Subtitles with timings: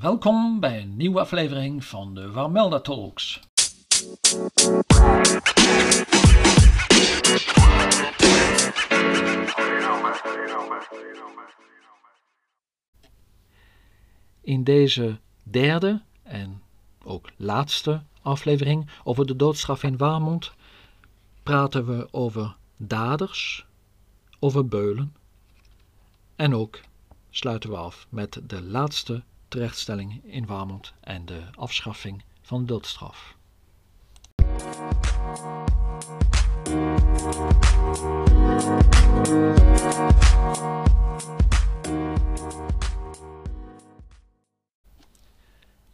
[0.00, 3.40] Welkom bij een nieuwe aflevering van de Warmelda Talks.
[14.40, 16.62] In deze derde en
[17.04, 20.52] ook laatste aflevering over de doodstraf in Warmond
[21.42, 23.66] praten we over daders,
[24.38, 25.16] over beulen
[26.36, 26.80] en ook
[27.30, 33.36] sluiten we af met de laatste terechtstelling in Warmond en de afschaffing van de doodstraf.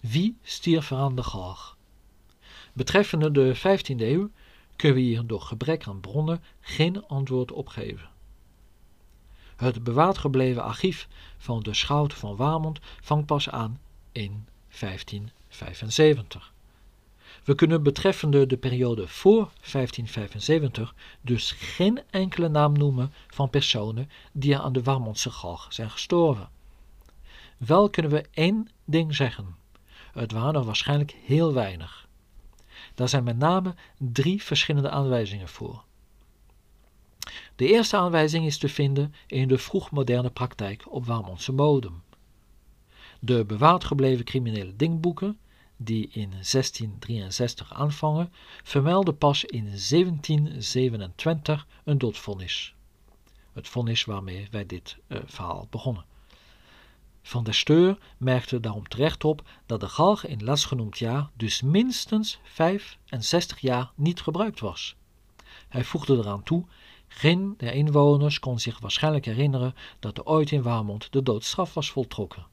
[0.01, 1.77] Wie stierf er aan de galg?
[2.73, 4.31] Betreffende de 15e eeuw
[4.77, 8.09] kunnen we hier door gebrek aan bronnen geen antwoord op geven.
[9.57, 13.81] Het bewaard gebleven archief van de Schout van Warmond vangt pas aan
[14.13, 14.47] in
[14.81, 16.53] 1575.
[17.45, 24.59] We kunnen betreffende de periode voor 1575 dus geen enkele naam noemen van personen die
[24.59, 26.49] aan de Warmondse galg zijn gestorven.
[27.57, 29.57] Wel kunnen we één ding zeggen.
[30.13, 32.09] Het waren er waarschijnlijk heel weinig.
[32.95, 35.85] Daar zijn met name drie verschillende aanwijzingen voor.
[37.57, 42.03] De eerste aanwijzing is te vinden in de vroegmoderne praktijk op Warmondse bodem.
[43.21, 45.39] De bewaard gebleven criminele dingboeken,
[45.77, 52.75] die in 1663 aanvangen, vermelden pas in 1727 een doodvonnis.
[53.53, 56.05] Het vonnis waarmee wij dit uh, verhaal begonnen.
[57.23, 62.39] Van der Steur merkte daarom terecht op dat de galg in laatstgenoemd jaar dus minstens
[62.43, 64.97] 65 jaar niet gebruikt was.
[65.69, 66.65] Hij voegde eraan toe
[67.09, 71.91] geen der inwoners kon zich waarschijnlijk herinneren dat er ooit in Warmond de doodstraf was
[71.91, 72.47] voltrokken.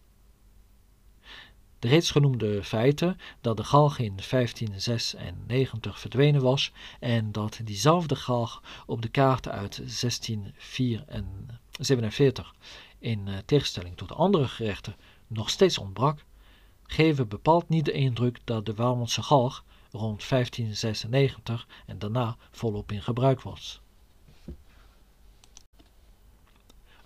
[1.83, 8.63] De reeds genoemde feiten dat de galg in 1596 verdwenen was en dat diezelfde galg
[8.85, 12.55] op de kaart uit 1647
[12.99, 14.95] in eh, tegenstelling tot andere gerechten
[15.27, 16.25] nog steeds ontbrak,
[16.83, 23.01] geven bepaald niet de indruk dat de Warmondse galg rond 1596 en daarna volop in
[23.01, 23.81] gebruik was.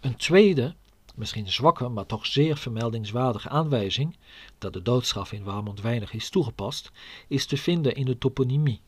[0.07, 0.75] Een tweede,
[1.15, 4.17] misschien zwakke, maar toch zeer vermeldingswaardige aanwijzing
[4.57, 6.91] dat de doodstraf in Warmond weinig is toegepast,
[7.27, 8.81] is te vinden in de toponymie.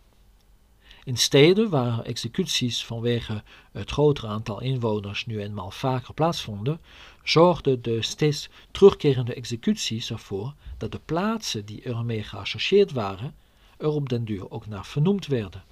[1.04, 6.82] In steden waar executies vanwege het grotere aantal inwoners nu eenmaal vaker plaatsvonden,
[7.24, 13.36] zorgden de steeds terugkerende executies ervoor dat de plaatsen die ermee geassocieerd waren,
[13.78, 15.64] er op den duur ook naar vernoemd werden.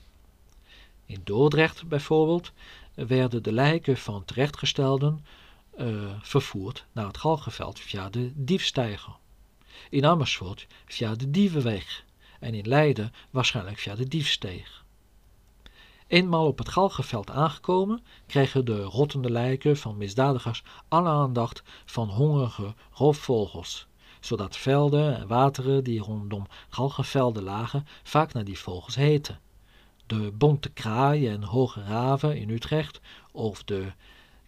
[1.06, 2.52] In Dordrecht bijvoorbeeld
[3.06, 5.26] werden de lijken van terechtgestelden
[5.80, 9.16] uh, vervoerd naar het Galgenveld via de Diefstijger.
[9.90, 12.04] In Amersfoort via de Dievenweg
[12.40, 14.86] en in Leiden waarschijnlijk via de Diefsteeg.
[16.08, 22.74] Eenmaal op het Galgenveld aangekomen, kregen de rottende lijken van misdadigers alle aandacht van hongerige
[22.92, 23.88] roofvogels,
[24.20, 29.40] zodat velden en wateren die rondom Galgenvelden lagen vaak naar die vogels heten
[30.08, 33.02] de bonte kraaien en hoge raven in Utrecht
[33.32, 33.92] of de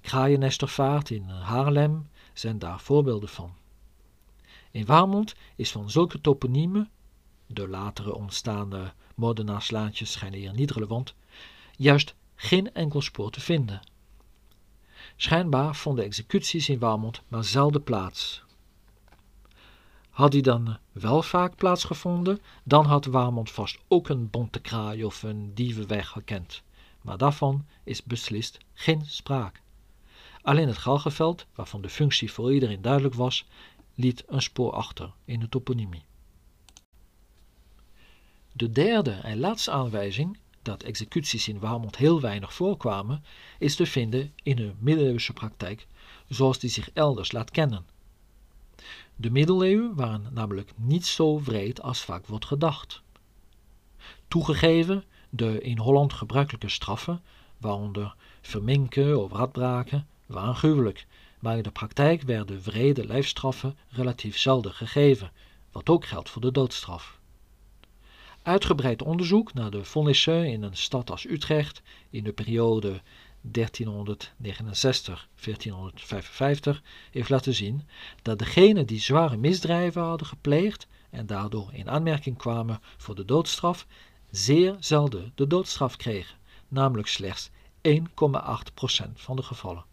[0.01, 3.53] kraaiennestervaart in Haarlem zijn daar voorbeelden van.
[4.71, 6.89] In Warmond is van zulke toponiemen,
[7.45, 11.15] de latere ontstaande moordenaarslaantjes schijnen hier niet relevant,
[11.71, 13.79] juist geen enkel spoor te vinden.
[15.15, 18.43] Schijnbaar vonden executies in Warmond maar zelden plaats.
[20.09, 25.23] Had die dan wel vaak plaatsgevonden, dan had Warmond vast ook een bonte kraai of
[25.23, 26.63] een dievenweg gekend.
[27.01, 29.61] Maar daarvan is beslist geen spraak.
[30.41, 33.45] Alleen het galgenveld, waarvan de functie voor iedereen duidelijk was,
[33.95, 36.03] liet een spoor achter in de toponymie.
[38.51, 43.23] De derde en laatste aanwijzing dat executies in Warmond heel weinig voorkwamen,
[43.59, 45.87] is te vinden in de middeleeuwse praktijk,
[46.27, 47.85] zoals die zich elders laat kennen
[49.19, 53.01] de middeleeuwen waren namelijk niet zo wreed als vaak wordt gedacht.
[54.27, 57.21] Toegegeven, de in Holland gebruikelijke straffen,
[57.57, 61.07] waaronder verminken of radbraken, waren gruwelijk,
[61.39, 65.31] maar in de praktijk werden wrede lijfstraffen relatief zelden gegeven,
[65.71, 67.19] wat ook geldt voor de doodstraf.
[68.41, 73.01] Uitgebreid onderzoek naar de vonnissen in een stad als Utrecht in de periode
[73.47, 73.51] 1369-1455
[77.11, 77.87] heeft laten zien
[78.21, 83.87] dat degenen die zware misdrijven hadden gepleegd en daardoor in aanmerking kwamen voor de doodstraf,
[84.29, 86.37] zeer zelden de doodstraf kregen,
[86.67, 87.49] namelijk slechts
[87.81, 87.93] 1,8%
[89.13, 89.85] van de gevallen.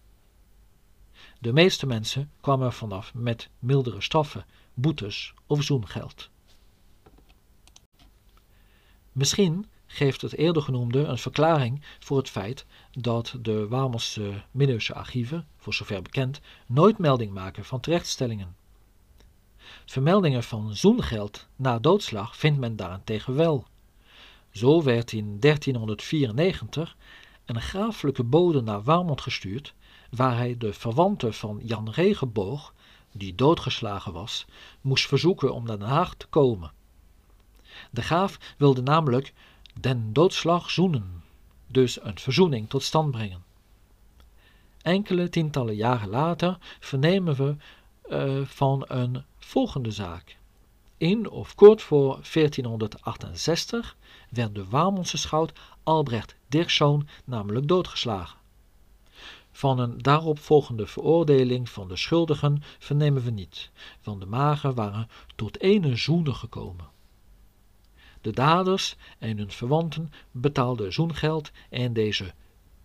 [1.40, 6.30] De meeste mensen kwamen vanaf met mildere straffen, boetes of zoengeld.
[9.12, 9.66] Misschien
[9.96, 15.74] geeft het eerder genoemde een verklaring voor het feit dat de Wamelse middeleeuwse archieven, voor
[15.74, 18.56] zover bekend, nooit melding maken van terechtstellingen.
[19.86, 23.66] Vermeldingen van zoengeld na doodslag vindt men daarentegen wel.
[24.50, 26.96] Zo werd in 1394
[27.44, 29.74] een grafelijke bode naar Warmond gestuurd,
[30.10, 32.74] waar hij de verwanten van Jan Regenboog,
[33.12, 34.44] die doodgeslagen was,
[34.80, 36.72] moest verzoeken om naar Den Haag te komen.
[37.90, 39.32] De graaf wilde namelijk
[39.80, 41.22] den doodslag zoenen,
[41.66, 43.44] dus een verzoening tot stand brengen.
[44.82, 47.56] Enkele tientallen jaren later vernemen we
[48.08, 50.36] uh, van een volgende zaak.
[50.96, 53.96] In of kort voor 1468
[54.30, 55.52] werd de Waalmondse schout
[55.82, 58.38] Albrecht Dirkszoon namelijk doodgeslagen.
[59.52, 63.70] Van een daaropvolgende veroordeling van de schuldigen vernemen we niet,
[64.02, 66.94] want de magen waren tot ene zoenen gekomen.
[68.26, 72.34] De daders en hun verwanten betaalden zoengeld en deze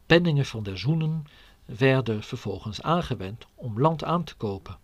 [0.05, 1.25] penningen van de zoenen
[1.65, 4.77] werden vervolgens aangewend om land aan te kopen.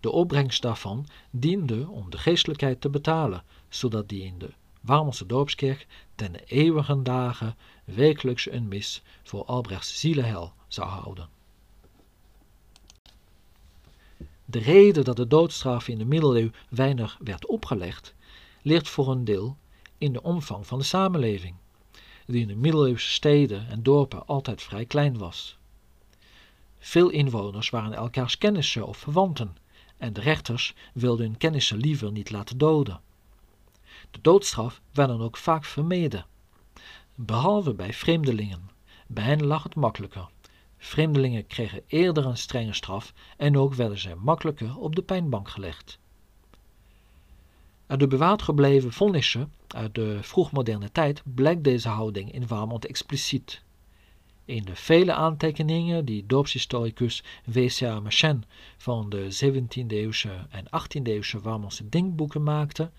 [0.00, 5.86] De opbrengst daarvan diende om de geestelijkheid te betalen, zodat die in de Warmelse dorpskerk
[6.14, 11.28] ten eeuwige dagen wekelijks een mis voor Albrechts zielenhel zou houden.
[14.44, 18.14] De reden dat de doodstraf in de middeleeuwen weinig werd opgelegd,
[18.62, 19.56] ligt voor een deel
[19.98, 21.54] in de omvang van de samenleving,
[22.26, 25.58] die in de middeleeuwse steden en dorpen altijd vrij klein was.
[26.78, 29.56] Veel inwoners waren elkaars kennissen of verwanten
[29.96, 33.00] en de rechters wilden hun kennissen liever niet laten doden.
[34.10, 36.26] De doodstraf werd dan ook vaak vermeden,
[37.14, 38.70] behalve bij vreemdelingen.
[39.06, 40.28] Bij hen lag het makkelijker.
[40.78, 45.98] Vreemdelingen kregen eerder een strenge straf en ook werden zij makkelijker op de pijnbank gelegd.
[47.92, 53.62] Uit de bewaard gebleven vonnissen uit de vroegmoderne tijd blijkt deze houding in Warmond expliciet.
[54.44, 58.00] In de vele aantekeningen die dorpshistoricus W.C.A.
[58.00, 58.44] Machen
[58.76, 62.90] van de 17e-eeuwse en 18e-eeuwse Warmondse denkboeken maakte,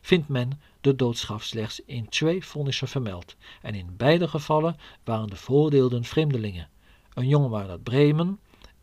[0.00, 5.36] vindt men de doodstraf slechts in twee vonnissen vermeld, en in beide gevallen waren de
[5.36, 6.68] veroordeelden vreemdelingen,
[7.14, 8.38] een jongeman uit Bremen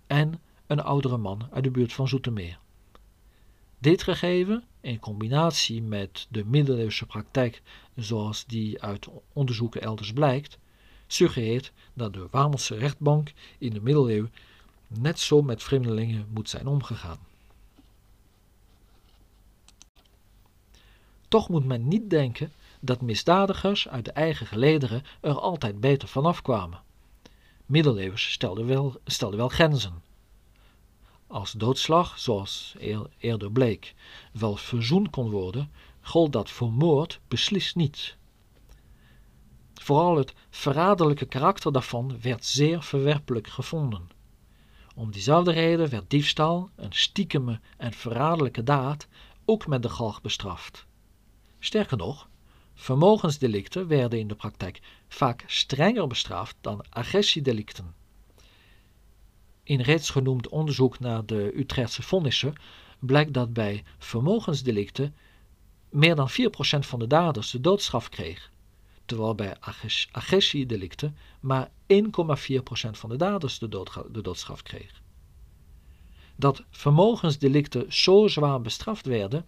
[0.07, 2.59] en een oudere man uit de buurt van Zoetermeer.
[3.79, 7.61] Dit gegeven, in combinatie met de middeleeuwse praktijk
[7.95, 10.57] zoals die uit onderzoeken elders blijkt,
[11.07, 14.33] suggereert dat de Wamelse rechtbank in de middeleeuwen
[14.87, 17.19] net zo met vreemdelingen moet zijn omgegaan.
[21.27, 26.41] Toch moet men niet denken dat misdadigers uit de eigen gelederen er altijd beter vanaf
[26.41, 26.81] kwamen.
[27.65, 30.01] Middeleeuwers wel, stelden wel grenzen.
[31.27, 32.75] Als doodslag, zoals
[33.17, 33.93] eerder bleek,
[34.31, 35.71] wel verzoend kon worden,
[36.01, 38.17] gold dat voor moord beslist niet.
[39.73, 44.09] Vooral het verraderlijke karakter daarvan werd zeer verwerpelijk gevonden.
[44.95, 49.07] Om diezelfde reden werd diefstal, een stiekeme en verraderlijke daad,
[49.45, 50.85] ook met de galg bestraft.
[51.59, 52.29] Sterker nog,
[52.73, 57.95] vermogensdelicten werden in de praktijk vaak strenger bestraft dan agressiedelicten.
[59.67, 62.53] In reeds genoemd onderzoek naar de Utrechtse vonnissen
[62.99, 65.15] blijkt dat bij vermogensdelicten
[65.89, 66.33] meer dan 4%
[66.79, 68.51] van de daders de doodstraf kreeg,
[69.05, 69.55] terwijl bij
[70.11, 71.99] agressiedelicten maar 1,4%
[72.91, 73.67] van de daders de,
[74.11, 75.01] de doodstraf kreeg.
[76.35, 79.45] Dat vermogensdelicten zo zwaar bestraft werden,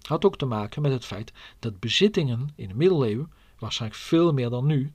[0.00, 4.50] had ook te maken met het feit dat bezittingen in de middeleeuwen, waarschijnlijk veel meer
[4.50, 4.92] dan nu,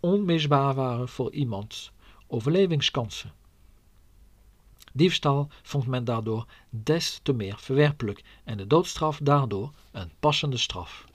[0.00, 1.92] onmisbaar waren voor iemands
[2.26, 3.37] overlevingskansen.
[4.92, 11.06] Diefstal vond men daardoor des te meer verwerpelijk en de doodstraf daardoor een passende straf.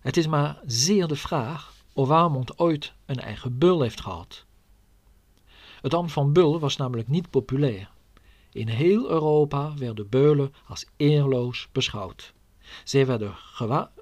[0.00, 4.44] Het is maar zeer de vraag of Warmond ooit een eigen bul heeft gehad.
[5.80, 7.90] Het ambt van bul was namelijk niet populair.
[8.52, 12.32] In heel Europa werden beulen als eerloos beschouwd.
[12.84, 13.34] Zij werden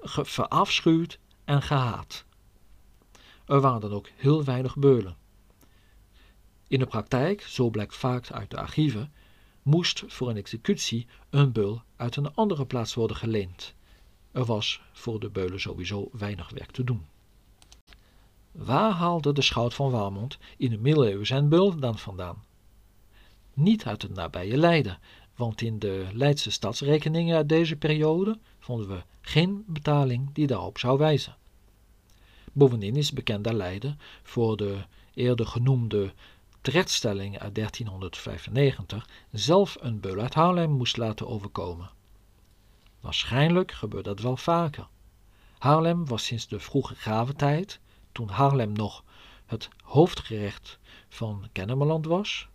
[0.03, 2.25] verafschuwd en gehaat.
[3.45, 5.17] Er waren dan ook heel weinig beulen.
[6.69, 9.11] In de praktijk, zo blijkt vaak uit de archieven,
[9.63, 13.73] moest voor een executie een beul uit een andere plaats worden geleend.
[14.31, 17.05] Er was voor de beulen sowieso weinig werk te doen.
[18.51, 22.43] Waar haalde de schout van Warmond in de middeleeuwen zijn beul dan vandaan?
[23.53, 24.99] Niet uit het nabije Leiden,
[25.35, 30.97] want in de Leidse stadsrekeningen uit deze periode vonden we geen betaling die daarop zou
[30.97, 31.35] wijzen.
[32.53, 34.77] Bovendien is bekend dat Leiden voor de
[35.13, 36.13] eerder genoemde
[36.69, 41.89] terechtstelling uit 1395 zelf een beul uit Haarlem moest laten overkomen.
[42.99, 44.87] Waarschijnlijk gebeurt dat wel vaker.
[45.57, 47.79] Haarlem was sinds de vroege graventijd,
[48.11, 49.03] toen Haarlem nog
[49.45, 52.47] het hoofdgerecht van Kennemerland was,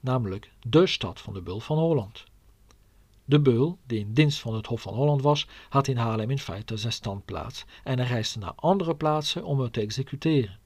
[0.00, 2.24] namelijk de stad van de Beul van Holland.
[3.24, 6.38] De beul, die in dienst van het Hof van Holland was, had in Haarlem in
[6.38, 10.58] feite zijn standplaats en hij reisde naar andere plaatsen om het te executeren.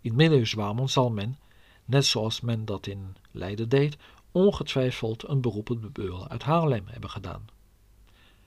[0.00, 1.38] In middeleeuws Warmond zal men,
[1.84, 3.96] net zoals men dat in Leiden deed,
[4.32, 7.46] ongetwijfeld een beroep op de beul uit Haarlem hebben gedaan.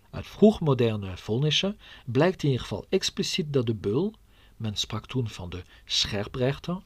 [0.10, 4.14] Uit vroegmoderne vonnissen blijkt in ieder geval expliciet dat de beul,
[4.58, 6.78] men sprak toen van de scherprechter,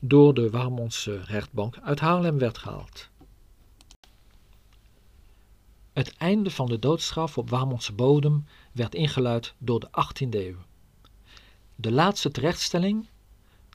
[0.00, 3.08] door de Warmondse rechtbank uit Haarlem werd gehaald.
[5.92, 10.56] Het einde van de doodstraf op Warmondse bodem werd ingeluid door de 18e eeuw.
[11.74, 13.08] De laatste terechtstelling,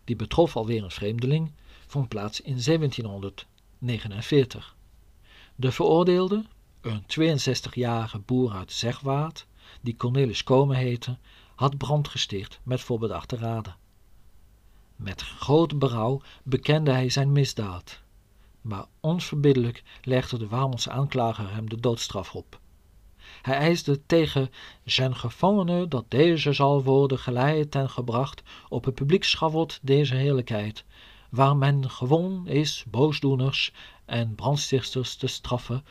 [0.04, 1.52] die betrof alweer een vreemdeling,
[1.88, 4.76] vond plaats in 1749.
[5.56, 6.46] De veroordeelde,
[6.82, 9.48] een 62-jarige boer uit Zegwaard,
[9.82, 11.18] die Cornelis Komen heette,
[11.56, 13.76] had brand gesticht met voorbedachte raden.
[14.96, 18.02] Met groot berouw bekende hij zijn misdaad
[18.62, 22.61] maar onverbiddelijk legde de Wamelse aanklager hem de doodstraf op.
[23.42, 24.50] Hij eiste tegen
[24.86, 30.84] zijn gevangene dat deze zal worden geleid en gebracht op het publiek schavot deze heerlijkheid,
[31.30, 33.74] waar men gewoon is boosdoeners
[34.06, 35.86] en brandstichters te straffen,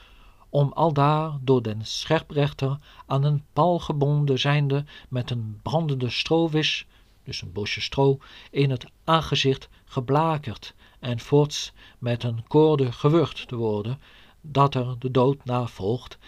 [0.49, 6.87] om aldaar door den scherprechter aan een paal gebonden zijnde met een brandende stroowis,
[7.25, 8.18] dus een bosje stro,
[8.50, 14.00] in het aangezicht geblakerd en voorts met een koorde gewurgd te worden,
[14.40, 16.18] dat er de dood na volgt,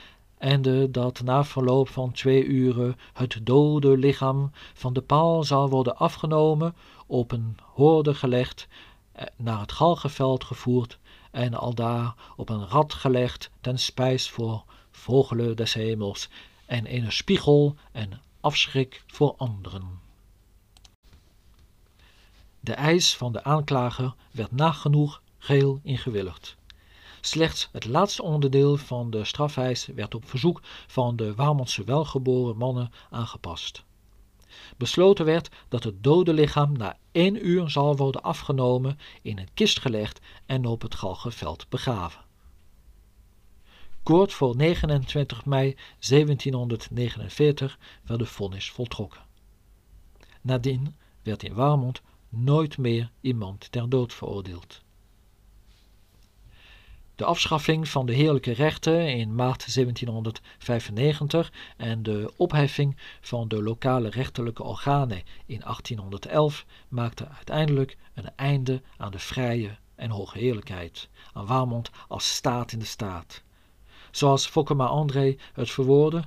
[0.43, 5.97] en dat na verloop van twee uren het dode lichaam van de paal zal worden
[5.97, 6.75] afgenomen,
[7.07, 8.69] op een hoorde gelegd,
[9.13, 10.99] eh, naar het galgenveld gevoerd
[11.31, 16.29] en aldaar op een rad gelegd ten spijs voor vogelen des hemels
[16.67, 20.01] en een spiegel en afschrik voor anderen.
[22.61, 26.57] De eis van de aanklager werd nagenoeg geheel ingewilligd.
[27.25, 32.91] Slechts het laatste onderdeel van de strafeis werd op verzoek van de Warmondse welgeboren mannen
[33.11, 33.85] aangepast.
[34.77, 39.81] Besloten werd dat het dode lichaam na één uur zal worden afgenomen, in een kist
[39.81, 42.21] gelegd en op het Galgenveld begraven.
[44.03, 45.77] Kort voor 29 mei
[46.09, 49.21] 1749 werd de vonnis voltrokken.
[50.41, 54.82] Nadien werd in Warmond nooit meer iemand ter dood veroordeeld.
[57.23, 64.11] De afschaffing van de heerlijke rechten in maart 1795 en de opheffing van de lokale
[64.11, 71.47] rechterlijke organen in 1811 maakten uiteindelijk een einde aan de vrije en hoge heerlijkheid, aan
[71.47, 73.43] Warmond als staat in de staat.
[74.11, 76.25] Zoals Fokkema André het verwoordde,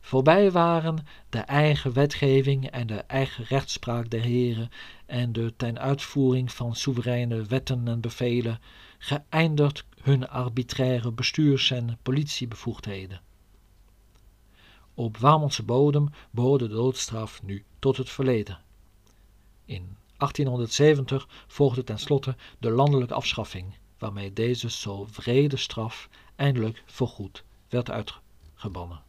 [0.00, 4.70] Voorbij waren de eigen wetgeving en de eigen rechtspraak der heren
[5.06, 8.60] en de ten uitvoering van soevereine wetten en bevelen,
[8.98, 13.20] geëindigd hun arbitraire bestuurs- en politiebevoegdheden.
[14.94, 18.60] Op Warmondse bodem behoorde de doodstraf nu tot het verleden.
[19.64, 27.90] In 1870 volgde tenslotte de landelijke afschaffing, waarmee deze zo vrede straf eindelijk voorgoed werd
[27.90, 29.02] uitgebannen.